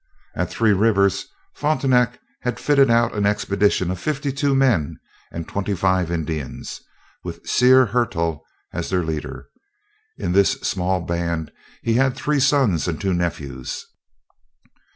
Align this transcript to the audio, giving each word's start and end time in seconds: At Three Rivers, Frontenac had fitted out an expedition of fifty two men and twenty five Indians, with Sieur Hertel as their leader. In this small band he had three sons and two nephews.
At 0.35 0.49
Three 0.49 0.73
Rivers, 0.73 1.27
Frontenac 1.53 2.19
had 2.41 2.59
fitted 2.59 2.89
out 2.89 3.13
an 3.13 3.27
expedition 3.27 3.91
of 3.91 3.99
fifty 3.99 4.31
two 4.33 4.55
men 4.55 4.99
and 5.31 5.47
twenty 5.47 5.75
five 5.75 6.09
Indians, 6.09 6.81
with 7.23 7.45
Sieur 7.47 7.85
Hertel 7.85 8.43
as 8.73 8.89
their 8.89 9.03
leader. 9.03 9.45
In 10.17 10.31
this 10.31 10.53
small 10.63 11.01
band 11.01 11.51
he 11.83 11.93
had 11.93 12.15
three 12.15 12.39
sons 12.39 12.87
and 12.87 12.99
two 12.99 13.13
nephews. 13.13 13.85